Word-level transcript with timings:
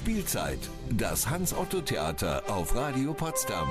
Spielzeit, 0.00 0.58
das 0.88 1.28
Hans-Otto-Theater 1.28 2.44
auf 2.48 2.74
Radio 2.74 3.12
Potsdam. 3.12 3.68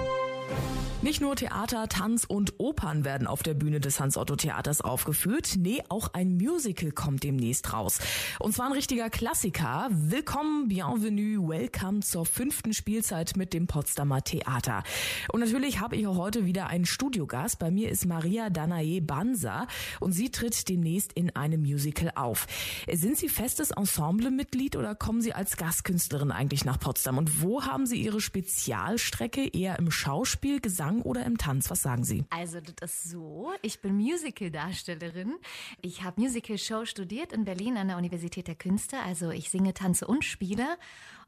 Nicht 1.02 1.22
nur 1.22 1.34
Theater, 1.38 1.88
Tanz 1.88 2.26
und 2.26 2.56
Opern 2.58 3.06
werden 3.06 3.26
auf 3.26 3.42
der 3.42 3.54
Bühne 3.54 3.80
des 3.80 4.02
Hans-Otto-Theaters 4.02 4.82
aufgeführt. 4.82 5.54
Nee, 5.58 5.82
auch 5.88 6.14
ein 6.14 6.36
Musical 6.36 6.92
kommt 6.92 7.24
demnächst 7.24 7.72
raus. 7.72 8.00
Und 8.38 8.54
zwar 8.54 8.66
ein 8.66 8.74
richtiger 8.74 9.10
Klassiker. 9.10 9.88
Willkommen, 9.92 10.68
bienvenue, 10.68 11.48
welcome 11.48 12.02
zur 12.02 12.26
fünften 12.26 12.74
Spielzeit 12.74 13.38
mit 13.38 13.54
dem 13.54 13.66
Potsdamer 13.66 14.26
Theater. 14.26 14.84
Und 15.32 15.40
natürlich 15.40 15.80
habe 15.80 15.96
ich 15.96 16.06
auch 16.06 16.18
heute 16.18 16.46
wieder 16.46 16.68
einen 16.68 16.86
Studiogast. 16.86 17.60
Bei 17.60 17.72
mir 17.72 17.90
ist 17.90 18.06
Maria 18.06 18.50
Danae 18.50 19.00
Banza 19.00 19.68
und 20.02 20.12
sie 20.12 20.32
tritt 20.32 20.68
demnächst 20.68 21.14
in 21.14 21.34
einem 21.34 21.62
Musical 21.62 22.12
auf. 22.16 22.46
Sind 22.92 23.16
Sie 23.16 23.30
festes 23.30 23.72
Ensemblemitglied 23.72 24.76
oder 24.76 24.96
kommen 24.96 25.22
Sie 25.22 25.32
als 25.32 25.56
Gastkünstlerin 25.56 26.32
eigentlich 26.32 26.66
nach 26.66 26.78
Potsdam? 26.78 27.18
Und 27.18 27.42
wo 27.42 27.64
haben 27.64 27.86
Sie 27.86 28.04
Ihre 28.04 28.20
Spezialstrecke? 28.20 29.48
Eher 29.48 29.80
im 29.80 29.92
Schauspiel, 29.92 30.39
Gesang 30.42 30.80
Gesang 30.80 31.02
oder 31.02 31.26
im 31.26 31.38
Tanz? 31.38 31.70
Was 31.70 31.82
sagen 31.82 32.04
Sie? 32.04 32.26
Also 32.30 32.60
das 32.62 32.94
ist 32.94 33.12
so, 33.12 33.52
ich 33.62 33.82
bin 33.82 33.98
Musical-Darstellerin. 33.98 35.36
Ich 35.82 36.04
habe 36.04 36.22
Musical-Show 36.22 36.86
studiert 36.86 37.34
in 37.34 37.44
Berlin 37.44 37.78
an 37.78 37.90
der 37.90 37.98
Universität 37.98 38.48
der 38.48 38.56
Künste. 38.56 38.98
Also 39.00 39.32
ich 39.32 39.50
singe, 39.50 39.74
tanze 39.74 40.08
und 40.08 40.24
spiele 40.24 40.78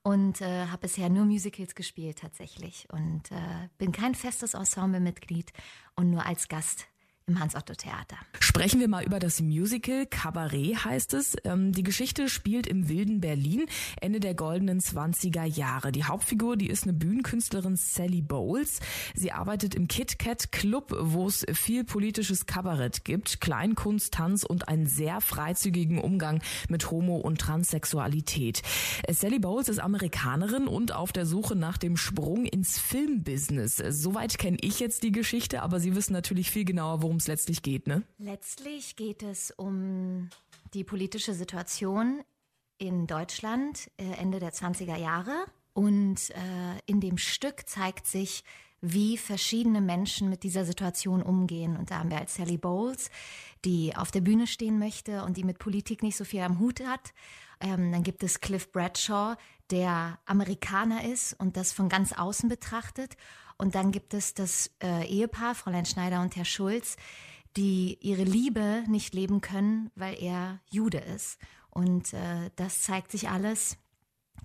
und 0.04 0.42
äh, 0.42 0.68
habe 0.68 0.84
bisher 0.84 1.10
nur 1.10 1.26
Musicals 1.26 1.76
gespielt 1.76 2.20
tatsächlich 2.20 2.88
und 2.92 3.32
äh, 3.32 3.70
bin 3.78 3.92
kein 3.92 4.16
festes 4.16 4.54
Ensemble-Mitglied 4.54 5.52
und 5.96 6.10
nur 6.10 6.26
als 6.26 6.48
Gast 6.48 6.88
im 7.28 7.40
Hans-Otto-Theater. 7.40 8.18
Sprechen 8.40 8.80
wir 8.80 8.88
mal 8.88 9.04
über 9.04 9.20
das 9.20 9.42
Musical. 9.42 10.06
Cabaret 10.06 10.84
heißt 10.84 11.14
es. 11.14 11.36
Ähm, 11.46 11.72
die 11.72 11.84
Geschichte 11.84 12.28
spielt 12.28 12.68
im 12.68 12.90
wilden 12.90 13.22
Berlin 13.22 13.66
Ende 14.02 14.20
der 14.20 14.34
goldenen 14.34 14.82
20er 14.82 15.46
Jahre. 15.46 15.92
Die 15.92 16.04
Hauptfigur, 16.04 16.58
die 16.58 16.68
ist 16.68 16.84
eine 16.84 16.94
Bühnenkünstlerin 16.94 17.76
Sally 17.78 18.22
Bowles. 18.22 18.80
Sie 19.16 19.32
arbeitet 19.32 19.76
im 19.76 19.88
Kit 19.88 20.20
Kat 20.20 20.52
Club, 20.52 20.94
wo 21.00 21.28
es 21.28 21.46
viel 21.54 21.84
politisches 21.84 22.46
Kabarett 22.46 23.06
gibt, 23.06 23.40
Kleinkunst, 23.40 24.14
Tanz 24.14 24.44
und 24.44 24.68
einen 24.68 24.88
sehr 24.88 25.22
freizügigen 25.22 26.00
Umgang 26.00 26.42
mit 26.68 26.92
Homo- 26.92 27.20
und 27.20 27.40
Transsexualität. 27.40 28.62
Äh, 29.04 29.14
Sally 29.14 29.40
Bowles 29.40 29.70
ist 29.70 29.80
Amerikanerin 29.80 30.68
und 30.68 30.94
auf 30.94 31.12
der 31.14 31.26
Suche 31.26 31.56
nach 31.56 31.78
dem 31.78 31.96
Sprung 31.96 32.46
ins 32.46 32.80
Filmbusiness. 32.80 33.78
Soweit 33.90 34.38
kenne 34.38 34.58
ich 34.62 34.80
jetzt 34.80 35.04
die 35.04 35.12
Geschichte, 35.12 35.62
aber 35.62 35.80
Sie 35.80 35.96
wissen 35.96 36.14
natürlich 36.14 36.52
viel 36.52 36.66
genauer, 36.66 37.02
worum 37.02 37.11
es 37.18 37.28
letztlich 37.28 37.62
geht, 37.62 37.88
ne? 37.88 38.04
Letztlich 38.18 38.96
geht 38.96 39.24
es 39.24 39.52
um 39.52 40.30
die 40.74 40.84
politische 40.84 41.34
Situation 41.34 42.24
in 42.78 43.08
Deutschland 43.08 43.92
äh, 43.98 44.12
Ende 44.14 44.40
der 44.40 44.54
20er 44.54 44.98
Jahre. 44.98 45.46
Und 45.74 46.32
äh, 46.32 46.80
in 46.86 47.00
dem 47.00 47.18
Stück 47.18 47.68
zeigt 47.68 48.08
sich, 48.08 48.44
wie 48.82 49.18
verschiedene 49.18 49.80
Menschen 49.80 50.30
mit 50.30 50.44
dieser 50.44 50.66
Situation 50.66 51.22
umgehen. 51.22 51.78
Und 51.78 51.92
da 51.92 52.00
haben 52.00 52.10
wir 52.10 52.18
als 52.18 52.36
Sally 52.36 52.58
Bowles, 52.58 53.12
die 53.64 53.96
auf 53.96 54.10
der 54.10 54.22
Bühne 54.22 54.48
stehen 54.48 54.80
möchte 54.80 55.24
und 55.24 55.38
die 55.38 55.44
mit 55.44 55.60
Politik 55.60 56.02
nicht 56.02 56.18
so 56.18 56.26
viel 56.26 56.42
am 56.42 56.60
Hut 56.60 56.82
hat. 56.86 57.14
Ähm, 57.60 57.92
dann 57.92 58.02
gibt 58.04 58.24
es 58.24 58.42
Cliff 58.42 58.72
Bradshaw, 58.72 59.36
der 59.70 60.20
Amerikaner 60.26 61.06
ist 61.06 61.34
und 61.40 61.58
das 61.58 61.72
von 61.72 61.90
ganz 61.90 62.12
außen 62.12 62.50
betrachtet. 62.50 63.16
Und 63.62 63.76
dann 63.76 63.92
gibt 63.92 64.16
es 64.16 64.34
das 64.34 64.72
äh, 64.82 65.06
Ehepaar, 65.06 65.54
Fräulein 65.54 65.86
Schneider 65.86 66.24
und 66.24 66.36
Herr 66.36 66.46
Schulz, 66.46 66.98
die 67.56 67.96
ihre 68.02 68.24
Liebe 68.24 68.84
nicht 68.88 69.14
leben 69.14 69.40
können, 69.40 69.92
weil 69.94 70.16
er 70.20 70.60
Jude 70.72 70.98
ist. 70.98 71.38
Und 71.70 72.12
äh, 72.14 72.50
das 72.56 72.82
zeigt 72.82 73.12
sich 73.12 73.30
alles 73.30 73.78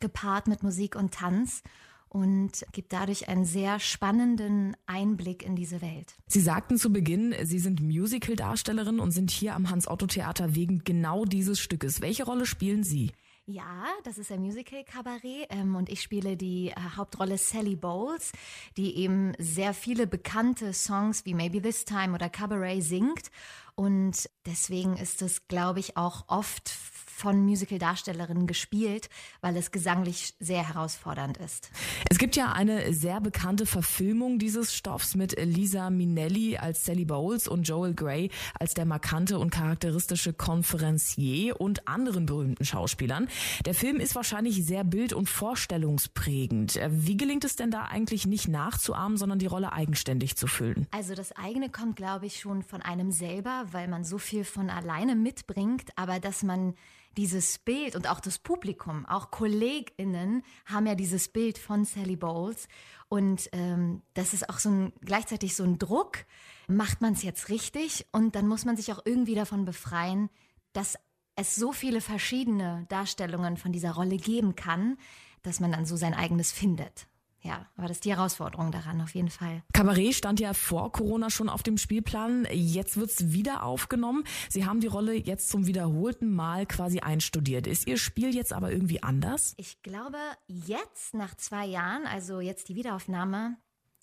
gepaart 0.00 0.48
mit 0.48 0.62
Musik 0.62 0.96
und 0.96 1.14
Tanz 1.14 1.62
und 2.10 2.66
gibt 2.72 2.92
dadurch 2.92 3.26
einen 3.30 3.46
sehr 3.46 3.80
spannenden 3.80 4.76
Einblick 4.84 5.42
in 5.42 5.56
diese 5.56 5.80
Welt. 5.80 6.14
Sie 6.26 6.42
sagten 6.42 6.76
zu 6.76 6.92
Beginn, 6.92 7.34
Sie 7.42 7.58
sind 7.58 7.80
Musical-Darstellerin 7.80 9.00
und 9.00 9.12
sind 9.12 9.30
hier 9.30 9.54
am 9.54 9.70
Hans-Otto-Theater 9.70 10.54
wegen 10.54 10.84
genau 10.84 11.24
dieses 11.24 11.58
Stückes. 11.58 12.02
Welche 12.02 12.24
Rolle 12.24 12.44
spielen 12.44 12.84
Sie? 12.84 13.12
Ja, 13.48 13.86
das 14.02 14.18
ist 14.18 14.32
ein 14.32 14.40
Musical-Kabarett 14.40 15.46
ähm, 15.50 15.76
und 15.76 15.88
ich 15.88 16.02
spiele 16.02 16.36
die 16.36 16.70
äh, 16.70 16.74
Hauptrolle 16.96 17.38
Sally 17.38 17.76
Bowles, 17.76 18.32
die 18.76 18.96
eben 18.96 19.34
sehr 19.38 19.72
viele 19.72 20.08
bekannte 20.08 20.72
Songs 20.72 21.24
wie 21.24 21.32
Maybe 21.32 21.62
This 21.62 21.84
Time 21.84 22.12
oder 22.12 22.28
Cabaret 22.28 22.80
singt. 22.80 23.30
Und 23.76 24.30
deswegen 24.46 24.96
ist 24.96 25.20
es, 25.20 25.46
glaube 25.48 25.80
ich, 25.80 25.96
auch 25.98 26.24
oft 26.28 26.72
von 27.16 27.46
Musical-Darstellerinnen 27.46 28.46
gespielt, 28.46 29.08
weil 29.40 29.56
es 29.56 29.70
gesanglich 29.70 30.34
sehr 30.38 30.68
herausfordernd 30.68 31.38
ist. 31.38 31.70
Es 32.10 32.18
gibt 32.18 32.36
ja 32.36 32.52
eine 32.52 32.92
sehr 32.92 33.22
bekannte 33.22 33.64
Verfilmung 33.64 34.38
dieses 34.38 34.74
Stoffs 34.74 35.14
mit 35.14 35.34
Lisa 35.42 35.88
Minnelli 35.88 36.58
als 36.58 36.84
Sally 36.84 37.06
Bowles 37.06 37.48
und 37.48 37.66
Joel 37.66 37.94
Grey 37.94 38.30
als 38.60 38.74
der 38.74 38.84
markante 38.84 39.38
und 39.38 39.48
charakteristische 39.48 40.34
Konferencier 40.34 41.58
und 41.58 41.88
anderen 41.88 42.26
berühmten 42.26 42.66
Schauspielern. 42.66 43.28
Der 43.64 43.74
Film 43.74 43.96
ist 43.96 44.14
wahrscheinlich 44.14 44.66
sehr 44.66 44.84
bild- 44.84 45.14
und 45.14 45.30
vorstellungsprägend. 45.30 46.78
Wie 46.90 47.16
gelingt 47.16 47.44
es 47.44 47.56
denn 47.56 47.70
da 47.70 47.84
eigentlich 47.84 48.26
nicht 48.26 48.46
nachzuahmen, 48.46 49.16
sondern 49.16 49.38
die 49.38 49.46
Rolle 49.46 49.72
eigenständig 49.72 50.36
zu 50.36 50.46
füllen? 50.46 50.86
Also 50.90 51.14
das 51.14 51.32
eigene 51.32 51.70
kommt, 51.70 51.96
glaube 51.96 52.26
ich, 52.26 52.40
schon 52.40 52.62
von 52.62 52.82
einem 52.82 53.10
selber, 53.10 53.65
weil 53.72 53.88
man 53.88 54.04
so 54.04 54.18
viel 54.18 54.44
von 54.44 54.70
alleine 54.70 55.14
mitbringt, 55.14 55.90
aber 55.96 56.20
dass 56.20 56.42
man 56.42 56.74
dieses 57.16 57.58
Bild 57.58 57.96
und 57.96 58.08
auch 58.08 58.20
das 58.20 58.38
Publikum, 58.38 59.06
auch 59.06 59.30
KollegInnen 59.30 60.42
haben 60.66 60.86
ja 60.86 60.94
dieses 60.94 61.28
Bild 61.28 61.56
von 61.56 61.84
Sally 61.84 62.16
Bowles 62.16 62.68
und 63.08 63.48
ähm, 63.52 64.02
das 64.14 64.34
ist 64.34 64.50
auch 64.50 64.58
so 64.58 64.68
ein 64.68 64.92
gleichzeitig 65.00 65.56
so 65.56 65.64
ein 65.64 65.78
Druck. 65.78 66.26
Macht 66.68 67.00
man 67.00 67.14
es 67.14 67.22
jetzt 67.22 67.48
richtig? 67.48 68.06
Und 68.12 68.34
dann 68.34 68.48
muss 68.48 68.64
man 68.64 68.76
sich 68.76 68.92
auch 68.92 69.00
irgendwie 69.04 69.34
davon 69.34 69.64
befreien, 69.64 70.28
dass 70.72 70.98
es 71.36 71.54
so 71.54 71.72
viele 71.72 72.00
verschiedene 72.00 72.86
Darstellungen 72.88 73.56
von 73.56 73.72
dieser 73.72 73.92
Rolle 73.92 74.16
geben 74.16 74.56
kann, 74.56 74.98
dass 75.42 75.60
man 75.60 75.72
dann 75.72 75.86
so 75.86 75.96
sein 75.96 76.14
eigenes 76.14 76.50
findet 76.50 77.06
ja, 77.46 77.66
aber 77.76 77.86
das 77.86 77.98
ist 77.98 78.04
die 78.04 78.10
Herausforderung 78.10 78.72
daran 78.72 79.00
auf 79.00 79.14
jeden 79.14 79.30
Fall. 79.30 79.62
Cabaret 79.72 80.12
stand 80.14 80.40
ja 80.40 80.52
vor 80.52 80.90
Corona 80.90 81.30
schon 81.30 81.48
auf 81.48 81.62
dem 81.62 81.78
Spielplan. 81.78 82.46
Jetzt 82.50 82.96
wird's 82.96 83.32
wieder 83.32 83.62
aufgenommen. 83.62 84.24
Sie 84.48 84.66
haben 84.66 84.80
die 84.80 84.88
Rolle 84.88 85.14
jetzt 85.14 85.48
zum 85.48 85.66
wiederholten 85.66 86.34
Mal 86.34 86.66
quasi 86.66 87.00
einstudiert. 87.00 87.68
Ist 87.68 87.86
Ihr 87.86 87.98
Spiel 87.98 88.34
jetzt 88.34 88.52
aber 88.52 88.72
irgendwie 88.72 89.02
anders? 89.02 89.54
Ich 89.58 89.80
glaube, 89.82 90.18
jetzt 90.46 91.14
nach 91.14 91.36
zwei 91.36 91.66
Jahren, 91.66 92.04
also 92.06 92.40
jetzt 92.40 92.68
die 92.68 92.74
Wiederaufnahme, 92.74 93.56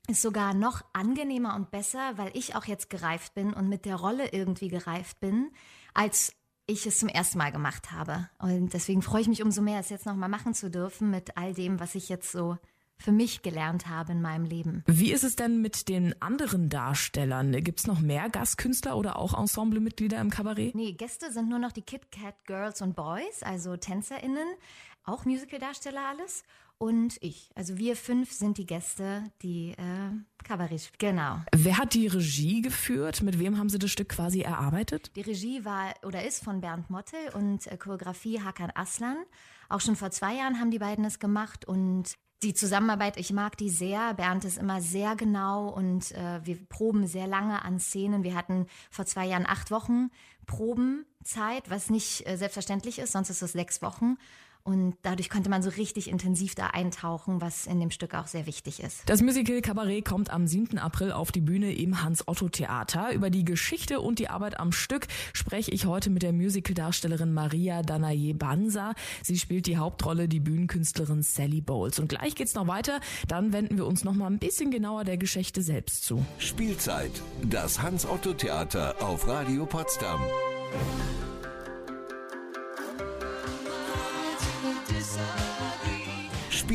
ist 0.07 0.21
sogar 0.21 0.53
noch 0.53 0.81
angenehmer 0.93 1.55
und 1.55 1.69
besser, 1.69 2.13
weil 2.15 2.31
ich 2.33 2.55
auch 2.55 2.65
jetzt 2.65 2.89
gereift 2.89 3.33
bin 3.33 3.53
und 3.53 3.67
mit 3.67 3.85
der 3.85 3.95
Rolle 3.95 4.29
irgendwie 4.31 4.69
gereift 4.69 5.19
bin, 5.19 5.51
als 5.93 6.33
ich 6.65 6.85
es 6.85 6.99
zum 6.99 7.09
ersten 7.09 7.37
Mal 7.37 7.51
gemacht 7.51 7.91
habe. 7.91 8.29
Und 8.39 8.73
deswegen 8.73 9.01
freue 9.01 9.21
ich 9.21 9.27
mich 9.27 9.43
umso 9.43 9.61
mehr, 9.61 9.79
es 9.79 9.89
jetzt 9.89 10.05
nochmal 10.05 10.29
machen 10.29 10.53
zu 10.53 10.71
dürfen 10.71 11.09
mit 11.09 11.35
all 11.35 11.53
dem, 11.53 11.79
was 11.79 11.95
ich 11.95 12.07
jetzt 12.07 12.31
so 12.31 12.57
für 13.03 13.11
mich 13.11 13.41
gelernt 13.41 13.87
habe 13.87 14.13
in 14.13 14.21
meinem 14.21 14.45
Leben. 14.45 14.83
Wie 14.87 15.11
ist 15.11 15.25
es 15.25 15.35
denn 15.35 15.61
mit 15.61 15.89
den 15.89 16.19
anderen 16.21 16.69
Darstellern? 16.69 17.51
Gibt 17.51 17.81
es 17.81 17.87
noch 17.87 17.99
mehr 17.99 18.29
Gastkünstler 18.29 18.95
oder 18.95 19.19
auch 19.19 19.37
Ensemblemitglieder 19.37 20.19
im 20.21 20.29
Kabarett? 20.29 20.73
Nee, 20.73 20.93
Gäste 20.93 21.29
sind 21.31 21.49
nur 21.49 21.59
noch 21.59 21.73
die 21.73 21.81
Kit 21.81 22.11
Kat 22.11 22.35
Girls 22.45 22.81
und 22.81 22.95
Boys, 22.95 23.43
also 23.43 23.75
TänzerInnen, 23.75 24.47
auch 25.03 25.25
Musicaldarsteller 25.25 25.99
alles 26.07 26.43
und 26.77 27.17
ich. 27.19 27.51
Also 27.55 27.77
wir 27.77 27.97
fünf 27.97 28.31
sind 28.31 28.57
die 28.57 28.65
Gäste, 28.65 29.25
die 29.41 29.71
äh, 29.71 30.43
Kabarett, 30.45 30.91
genau. 30.97 31.41
Wer 31.53 31.77
hat 31.77 31.95
die 31.95 32.07
Regie 32.07 32.61
geführt? 32.61 33.21
Mit 33.21 33.37
wem 33.37 33.57
haben 33.57 33.69
Sie 33.69 33.79
das 33.79 33.91
Stück 33.91 34.09
quasi 34.09 34.41
erarbeitet? 34.41 35.11
Die 35.17 35.21
Regie 35.21 35.65
war 35.65 35.93
oder 36.03 36.25
ist 36.25 36.41
von 36.41 36.61
Bernd 36.61 36.89
Mottel 36.89 37.19
und 37.33 37.67
äh, 37.67 37.75
Choreografie 37.75 38.39
Hakan 38.41 38.71
Aslan. 38.75 39.17
Auch 39.67 39.81
schon 39.81 39.97
vor 39.97 40.11
zwei 40.11 40.35
Jahren 40.35 40.61
haben 40.61 40.71
die 40.71 40.79
beiden 40.79 41.03
es 41.03 41.19
gemacht 41.19 41.65
und 41.65 42.17
die 42.43 42.53
Zusammenarbeit, 42.53 43.17
ich 43.17 43.31
mag 43.31 43.57
die 43.57 43.69
sehr. 43.69 44.13
Bernd 44.13 44.45
ist 44.45 44.57
immer 44.57 44.81
sehr 44.81 45.15
genau 45.15 45.69
und 45.69 46.11
äh, 46.11 46.45
wir 46.45 46.57
proben 46.67 47.07
sehr 47.07 47.27
lange 47.27 47.63
an 47.63 47.79
Szenen. 47.79 48.23
Wir 48.23 48.35
hatten 48.35 48.67
vor 48.91 49.05
zwei 49.05 49.25
Jahren 49.25 49.45
acht 49.47 49.71
Wochen 49.71 50.09
Probenzeit, 50.45 51.69
was 51.69 51.89
nicht 51.89 52.27
äh, 52.27 52.37
selbstverständlich 52.37 52.99
ist, 52.99 53.13
sonst 53.13 53.29
ist 53.29 53.41
es 53.41 53.53
sechs 53.53 53.81
Wochen. 53.81 54.17
Und 54.65 54.95
dadurch 55.01 55.29
konnte 55.29 55.49
man 55.49 55.61
so 55.61 55.69
richtig 55.71 56.09
intensiv 56.09 56.55
da 56.55 56.67
eintauchen, 56.67 57.41
was 57.41 57.67
in 57.67 57.81
dem 57.81 57.91
Stück 57.91 58.15
auch 58.15 58.27
sehr 58.27 58.45
wichtig 58.45 58.81
ist. 58.81 59.01
Das 59.07 59.21
Musical 59.21 59.61
Cabaret 59.61 60.05
kommt 60.05 60.29
am 60.29 60.47
7. 60.47 60.77
April 60.77 61.11
auf 61.11 61.33
die 61.33 61.41
Bühne 61.41 61.73
im 61.73 62.01
Hans-Otto-Theater. 62.01 63.13
Über 63.13 63.29
die 63.29 63.43
Geschichte 63.43 63.99
und 63.99 64.19
die 64.19 64.29
Arbeit 64.29 64.61
am 64.61 64.71
Stück 64.71 65.07
spreche 65.33 65.71
ich 65.71 65.85
heute 65.85 66.09
mit 66.09 66.23
der 66.23 66.31
Musicaldarstellerin 66.31 67.33
Maria 67.33 67.81
Danaye 67.81 68.31
Banza. 68.33 68.93
Sie 69.21 69.37
spielt 69.37 69.65
die 69.65 69.77
Hauptrolle, 69.77 70.29
die 70.29 70.39
Bühnenkünstlerin 70.39 71.23
Sally 71.23 71.59
Bowles. 71.59 71.99
Und 71.99 72.07
gleich 72.07 72.33
geht's 72.35 72.55
noch 72.55 72.67
weiter. 72.67 73.01
Dann 73.27 73.51
wenden 73.51 73.75
wir 73.75 73.85
uns 73.85 74.05
noch 74.05 74.13
mal 74.13 74.27
ein 74.27 74.39
bisschen 74.39 74.71
genauer 74.71 75.03
der 75.03 75.17
Geschichte 75.17 75.61
selbst 75.61 76.05
zu. 76.05 76.25
Spielzeit. 76.37 77.11
Das 77.43 77.81
Hans-Otto-Theater 77.81 78.95
auf 79.01 79.27
Radio 79.27 79.65
Potsdam. 79.65 80.21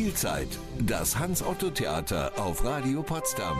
Spielzeit, 0.09 0.47
das 0.79 1.19
Hans-Otto-Theater 1.19 2.31
auf 2.37 2.65
Radio 2.65 3.03
Potsdam. 3.03 3.59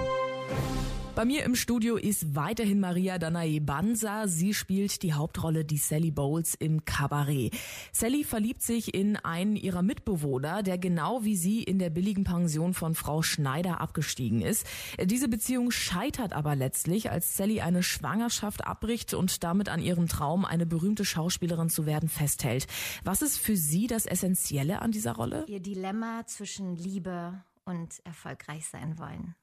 Bei 1.19 1.25
mir 1.25 1.43
im 1.43 1.55
Studio 1.55 1.97
ist 1.97 2.33
weiterhin 2.33 2.79
Maria 2.79 3.17
Danae 3.17 3.59
Banza. 3.59 4.29
Sie 4.29 4.53
spielt 4.53 5.03
die 5.03 5.15
Hauptrolle, 5.15 5.65
die 5.65 5.75
Sally 5.75 6.11
Bowles 6.11 6.55
im 6.55 6.85
Kabarett. 6.85 7.53
Sally 7.91 8.23
verliebt 8.23 8.61
sich 8.61 8.93
in 8.93 9.17
einen 9.17 9.57
ihrer 9.57 9.81
Mitbewohner, 9.81 10.63
der 10.63 10.77
genau 10.77 11.25
wie 11.25 11.35
sie 11.35 11.61
in 11.61 11.77
der 11.77 11.89
billigen 11.89 12.23
Pension 12.23 12.73
von 12.73 12.95
Frau 12.95 13.21
Schneider 13.21 13.81
abgestiegen 13.81 14.41
ist. 14.41 14.65
Diese 15.03 15.27
Beziehung 15.27 15.71
scheitert 15.71 16.31
aber 16.31 16.55
letztlich, 16.55 17.11
als 17.11 17.35
Sally 17.35 17.59
eine 17.59 17.83
Schwangerschaft 17.83 18.63
abbricht 18.65 19.13
und 19.13 19.43
damit 19.43 19.67
an 19.67 19.81
ihrem 19.81 20.07
Traum, 20.07 20.45
eine 20.45 20.65
berühmte 20.65 21.03
Schauspielerin 21.03 21.67
zu 21.69 21.85
werden, 21.85 22.07
festhält. 22.07 22.65
Was 23.03 23.21
ist 23.21 23.39
für 23.39 23.57
Sie 23.57 23.87
das 23.87 24.05
Essentielle 24.05 24.81
an 24.81 24.91
dieser 24.91 25.17
Rolle? 25.17 25.43
Ihr 25.49 25.59
Dilemma 25.59 26.25
zwischen 26.27 26.77
Liebe 26.77 27.43
und 27.65 27.99
erfolgreich 28.05 28.67
sein 28.67 28.97
wollen. 28.97 29.35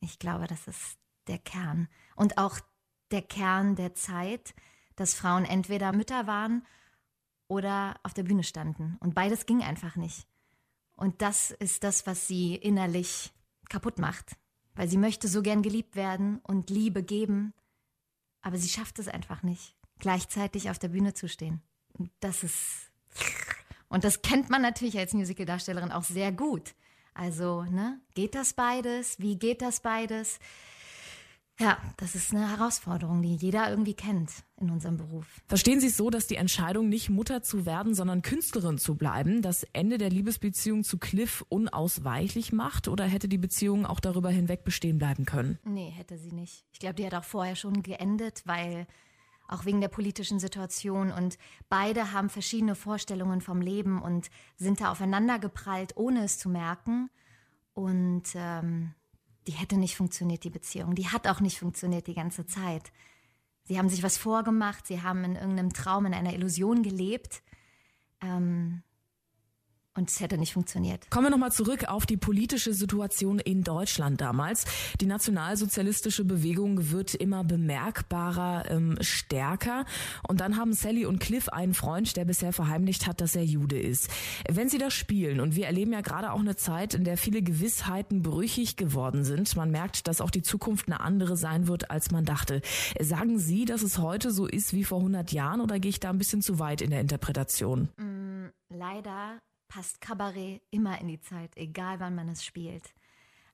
Ich 0.00 0.18
glaube, 0.18 0.46
das 0.46 0.68
ist 0.68 0.98
der 1.28 1.38
Kern. 1.38 1.88
Und 2.14 2.38
auch 2.38 2.60
der 3.10 3.22
Kern 3.22 3.76
der 3.76 3.94
Zeit, 3.94 4.54
dass 4.96 5.14
Frauen 5.14 5.44
entweder 5.44 5.92
Mütter 5.92 6.26
waren 6.26 6.64
oder 7.48 7.98
auf 8.02 8.14
der 8.14 8.24
Bühne 8.24 8.44
standen. 8.44 8.96
Und 9.00 9.14
beides 9.14 9.46
ging 9.46 9.62
einfach 9.62 9.96
nicht. 9.96 10.26
Und 10.96 11.22
das 11.22 11.50
ist 11.50 11.84
das, 11.84 12.06
was 12.06 12.26
sie 12.26 12.54
innerlich 12.54 13.32
kaputt 13.68 13.98
macht. 13.98 14.36
Weil 14.74 14.88
sie 14.88 14.98
möchte 14.98 15.28
so 15.28 15.42
gern 15.42 15.62
geliebt 15.62 15.96
werden 15.96 16.38
und 16.40 16.68
Liebe 16.70 17.02
geben, 17.02 17.54
aber 18.42 18.58
sie 18.58 18.68
schafft 18.68 18.98
es 18.98 19.08
einfach 19.08 19.42
nicht, 19.42 19.74
gleichzeitig 19.98 20.70
auf 20.70 20.78
der 20.78 20.88
Bühne 20.88 21.14
zu 21.14 21.28
stehen. 21.28 21.62
Und 21.94 22.10
das 22.20 22.42
ist. 22.42 22.90
Und 23.88 24.04
das 24.04 24.20
kennt 24.20 24.50
man 24.50 24.62
natürlich 24.62 24.98
als 24.98 25.14
Musicaldarstellerin 25.14 25.92
auch 25.92 26.04
sehr 26.04 26.30
gut. 26.30 26.74
Also, 27.14 27.62
ne, 27.64 28.00
geht 28.14 28.34
das 28.34 28.52
beides? 28.52 29.18
Wie 29.18 29.38
geht 29.38 29.62
das 29.62 29.80
beides? 29.80 30.38
Ja, 31.58 31.78
das 31.96 32.14
ist 32.14 32.34
eine 32.34 32.50
Herausforderung, 32.50 33.22
die 33.22 33.34
jeder 33.34 33.70
irgendwie 33.70 33.94
kennt 33.94 34.30
in 34.58 34.70
unserem 34.70 34.98
Beruf. 34.98 35.26
Verstehen 35.46 35.80
Sie 35.80 35.86
es 35.86 35.96
so, 35.96 36.10
dass 36.10 36.26
die 36.26 36.36
Entscheidung, 36.36 36.90
nicht 36.90 37.08
Mutter 37.08 37.42
zu 37.42 37.64
werden, 37.64 37.94
sondern 37.94 38.20
Künstlerin 38.20 38.76
zu 38.76 38.96
bleiben, 38.96 39.40
das 39.40 39.62
Ende 39.72 39.96
der 39.96 40.10
Liebesbeziehung 40.10 40.84
zu 40.84 40.98
Cliff 40.98 41.44
unausweichlich 41.48 42.52
macht? 42.52 42.88
Oder 42.88 43.04
hätte 43.04 43.28
die 43.28 43.38
Beziehung 43.38 43.86
auch 43.86 44.00
darüber 44.00 44.28
hinweg 44.28 44.64
bestehen 44.64 44.98
bleiben 44.98 45.24
können? 45.24 45.58
Nee, 45.64 45.90
hätte 45.90 46.18
sie 46.18 46.32
nicht. 46.32 46.66
Ich 46.72 46.78
glaube, 46.78 46.96
die 46.96 47.06
hat 47.06 47.14
auch 47.14 47.24
vorher 47.24 47.56
schon 47.56 47.82
geendet, 47.82 48.42
weil 48.44 48.86
auch 49.48 49.64
wegen 49.64 49.80
der 49.80 49.88
politischen 49.88 50.38
Situation 50.38 51.10
und 51.10 51.38
beide 51.68 52.12
haben 52.12 52.28
verschiedene 52.28 52.74
Vorstellungen 52.74 53.40
vom 53.40 53.60
Leben 53.60 54.02
und 54.02 54.28
sind 54.56 54.80
da 54.80 54.90
aufeinander 54.90 55.38
geprallt, 55.38 55.92
ohne 55.96 56.24
es 56.24 56.38
zu 56.38 56.48
merken. 56.48 57.08
Und 57.72 58.24
ähm, 58.34 58.94
die 59.46 59.52
hätte 59.52 59.76
nicht 59.76 59.96
funktioniert, 59.96 60.44
die 60.44 60.50
Beziehung. 60.50 60.94
Die 60.94 61.08
hat 61.08 61.28
auch 61.28 61.40
nicht 61.40 61.58
funktioniert 61.58 62.06
die 62.06 62.14
ganze 62.14 62.46
Zeit. 62.46 62.92
Sie 63.64 63.78
haben 63.78 63.88
sich 63.88 64.02
was 64.02 64.16
vorgemacht, 64.16 64.86
sie 64.86 65.02
haben 65.02 65.24
in 65.24 65.36
irgendeinem 65.36 65.72
Traum, 65.72 66.06
in 66.06 66.14
einer 66.14 66.34
Illusion 66.34 66.82
gelebt. 66.82 67.42
Ähm, 68.20 68.82
und 69.96 70.10
es 70.10 70.20
hätte 70.20 70.38
nicht 70.38 70.52
funktioniert. 70.52 71.10
Kommen 71.10 71.26
wir 71.26 71.30
nochmal 71.30 71.52
zurück 71.52 71.88
auf 71.88 72.06
die 72.06 72.16
politische 72.16 72.74
Situation 72.74 73.38
in 73.38 73.62
Deutschland 73.62 74.20
damals. 74.20 74.64
Die 75.00 75.06
nationalsozialistische 75.06 76.24
Bewegung 76.24 76.90
wird 76.90 77.14
immer 77.14 77.44
bemerkbarer, 77.44 78.70
ähm, 78.70 78.96
stärker. 79.00 79.84
Und 80.28 80.40
dann 80.40 80.56
haben 80.56 80.72
Sally 80.72 81.06
und 81.06 81.18
Cliff 81.18 81.48
einen 81.48 81.74
Freund, 81.74 82.16
der 82.16 82.24
bisher 82.24 82.52
verheimlicht 82.52 83.06
hat, 83.06 83.20
dass 83.20 83.36
er 83.36 83.44
Jude 83.44 83.78
ist. 83.78 84.10
Wenn 84.50 84.68
sie 84.68 84.78
das 84.78 84.94
spielen, 84.94 85.40
und 85.40 85.56
wir 85.56 85.66
erleben 85.66 85.92
ja 85.92 86.00
gerade 86.00 86.32
auch 86.32 86.40
eine 86.40 86.56
Zeit, 86.56 86.94
in 86.94 87.04
der 87.04 87.16
viele 87.16 87.42
Gewissheiten 87.42 88.22
brüchig 88.22 88.76
geworden 88.76 89.24
sind, 89.24 89.56
man 89.56 89.70
merkt, 89.70 90.08
dass 90.08 90.20
auch 90.20 90.30
die 90.30 90.42
Zukunft 90.42 90.88
eine 90.88 91.00
andere 91.00 91.36
sein 91.36 91.68
wird, 91.68 91.90
als 91.90 92.10
man 92.10 92.24
dachte. 92.24 92.60
Sagen 93.00 93.38
Sie, 93.38 93.64
dass 93.64 93.82
es 93.82 93.98
heute 93.98 94.30
so 94.30 94.46
ist 94.46 94.72
wie 94.72 94.84
vor 94.84 94.98
100 94.98 95.32
Jahren 95.32 95.60
oder 95.60 95.78
gehe 95.78 95.90
ich 95.90 96.00
da 96.00 96.10
ein 96.10 96.18
bisschen 96.18 96.42
zu 96.42 96.58
weit 96.58 96.80
in 96.80 96.90
der 96.90 97.00
Interpretation? 97.00 97.88
Mm, 97.96 98.46
leider 98.68 99.38
passt 99.68 100.00
Kabarett 100.00 100.62
immer 100.70 101.00
in 101.00 101.08
die 101.08 101.20
Zeit, 101.20 101.56
egal 101.56 102.00
wann 102.00 102.14
man 102.14 102.28
es 102.28 102.44
spielt. 102.44 102.94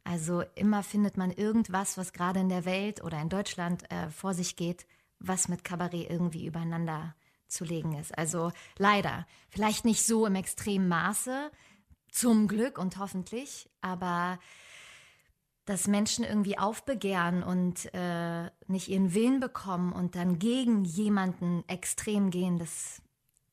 Also 0.05 0.43
immer 0.55 0.83
findet 0.83 1.17
man 1.17 1.31
irgendwas, 1.31 1.97
was 1.97 2.13
gerade 2.13 2.41
in 2.41 2.49
der 2.49 2.65
Welt 2.65 3.03
oder 3.03 3.21
in 3.21 3.29
Deutschland 3.29 3.91
äh, 3.91 4.11
vor 4.11 4.35
sich 4.35 4.57
geht, 4.57 4.87
was 5.21 5.49
mit 5.49 5.65
Kabarett 5.65 6.11
irgendwie 6.11 6.47
übereinander 6.47 7.15
zu 7.47 7.65
legen 7.65 7.95
ist. 7.95 8.17
Also 8.17 8.51
leider, 8.79 9.27
vielleicht 9.49 9.85
nicht 9.85 10.05
so 10.05 10.27
im 10.27 10.35
extremen 10.35 10.89
Maße, 10.89 11.51
zum 12.11 12.47
Glück 12.47 12.79
und 12.79 12.99
hoffentlich, 12.99 13.71
aber 13.81 14.39
dass 15.65 15.87
Menschen 15.87 16.25
irgendwie 16.25 16.59
aufbegehren 16.59 17.43
und 17.43 17.93
äh, 17.95 18.51
nicht 18.67 18.89
ihren 18.89 19.15
Willen 19.15 19.41
bekommen 19.41 19.93
und 19.93 20.17
dann 20.17 20.39
gegen 20.39 20.85
jemanden 20.85 21.63
extrem 21.69 22.31
gehen, 22.31 22.59
das 22.59 23.01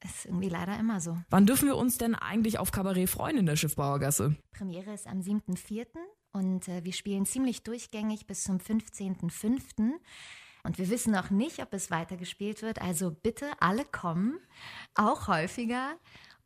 ist 0.04 0.26
irgendwie 0.26 0.50
leider 0.50 0.78
immer 0.80 1.00
so. 1.00 1.18
Wann 1.30 1.46
dürfen 1.46 1.68
wir 1.68 1.78
uns 1.78 1.98
denn 1.98 2.16
eigentlich 2.16 2.60
auf 2.60 2.72
Kabarett 2.72 3.10
freuen 3.10 3.38
in 3.38 3.46
der 3.46 3.56
Schiffbauergasse? 3.56 4.36
Premiere 4.52 4.94
ist 4.94 5.08
am 5.08 5.20
7.4. 5.20 5.86
und 6.32 6.68
äh, 6.68 6.84
wir 6.84 6.94
spielen 6.94 7.26
ziemlich 7.26 7.64
durchgängig 7.64 8.28
bis 8.28 8.44
zum 8.44 8.58
15.5. 8.58 9.92
Und 10.64 10.78
wir 10.78 10.90
wissen 10.90 11.14
noch 11.14 11.30
nicht, 11.30 11.62
ob 11.62 11.74
es 11.74 11.90
weitergespielt 11.90 12.62
wird. 12.62 12.82
Also 12.82 13.12
bitte 13.12 13.46
alle 13.60 13.86
kommen, 13.86 14.40
auch 14.94 15.28
häufiger. 15.28 15.96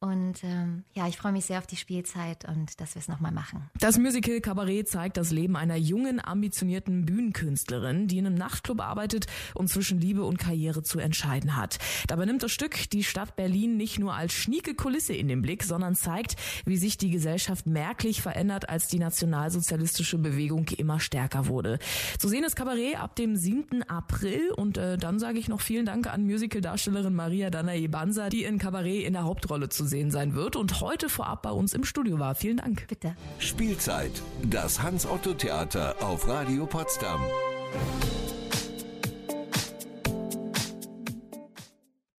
Und 0.03 0.43
ähm, 0.43 0.83
ja, 0.91 1.07
ich 1.07 1.15
freue 1.15 1.31
mich 1.31 1.45
sehr 1.45 1.59
auf 1.59 1.65
die 1.65 1.77
Spielzeit 1.77 2.43
und 2.45 2.81
dass 2.81 2.93
wir 2.93 2.99
es 2.99 3.07
nochmal 3.07 3.31
machen. 3.31 3.69
Das 3.79 3.97
Musical 3.97 4.41
Kabarett 4.41 4.89
zeigt 4.89 5.15
das 5.15 5.31
Leben 5.31 5.55
einer 5.55 5.77
jungen, 5.77 6.19
ambitionierten 6.21 7.05
Bühnenkünstlerin, 7.05 8.09
die 8.09 8.17
in 8.17 8.25
einem 8.25 8.35
Nachtclub 8.35 8.81
arbeitet 8.81 9.27
und 9.53 9.69
zwischen 9.69 10.01
Liebe 10.01 10.25
und 10.25 10.37
Karriere 10.37 10.83
zu 10.83 10.99
entscheiden 10.99 11.55
hat. 11.55 11.79
Dabei 12.07 12.25
nimmt 12.25 12.43
das 12.43 12.51
Stück 12.51 12.89
die 12.89 13.05
Stadt 13.05 13.37
Berlin 13.37 13.77
nicht 13.77 13.97
nur 13.97 14.13
als 14.13 14.33
schnieke 14.33 14.75
Kulisse 14.75 15.13
in 15.13 15.29
den 15.29 15.41
Blick, 15.41 15.63
sondern 15.63 15.95
zeigt, 15.95 16.35
wie 16.65 16.75
sich 16.75 16.97
die 16.97 17.09
Gesellschaft 17.09 17.65
merklich 17.65 18.21
verändert, 18.21 18.67
als 18.67 18.89
die 18.89 18.99
nationalsozialistische 18.99 20.17
Bewegung 20.17 20.67
immer 20.75 20.99
stärker 20.99 21.47
wurde. 21.47 21.79
Zu 22.19 22.27
sehen 22.27 22.43
ist 22.43 22.57
Kabarett 22.57 22.99
ab 22.99 23.15
dem 23.15 23.37
7. 23.37 23.83
April 23.83 24.51
und 24.57 24.77
äh, 24.77 24.97
dann 24.97 25.17
sage 25.17 25.39
ich 25.39 25.47
noch 25.47 25.61
vielen 25.61 25.85
Dank 25.85 26.07
an 26.07 26.25
Musicaldarstellerin 26.25 27.15
Maria 27.15 27.49
Danae 27.49 27.87
Banza, 27.87 28.27
die 28.27 28.43
in 28.43 28.57
Kabarett 28.57 29.05
in 29.05 29.13
der 29.13 29.23
Hauptrolle 29.23 29.69
zu 29.69 29.85
sehen 29.85 29.92
sehen 29.93 30.09
sein 30.09 30.33
wird 30.33 30.55
und 30.55 30.81
heute 30.81 31.07
vorab 31.07 31.43
bei 31.43 31.51
uns 31.51 31.75
im 31.75 31.83
Studio 31.83 32.17
war. 32.17 32.33
Vielen 32.33 32.57
Dank. 32.57 32.87
Bitte. 32.87 33.15
Spielzeit, 33.37 34.23
das 34.41 34.81
Hans-Otto-Theater 34.81 35.97
auf 36.01 36.27
Radio 36.27 36.65
Potsdam. 36.65 37.21